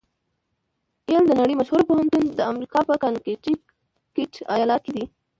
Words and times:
یل 1.13 1.23
د 1.29 1.33
نړۍ 1.41 1.55
مشهوره 1.57 1.83
پوهنتون 1.89 2.23
د 2.37 2.39
امریکا 2.51 2.79
په 2.89 2.93
کنېکټیکیټ 3.03 4.31
ایالات 4.55 4.81
کې 4.85 4.91
ده. 4.97 5.05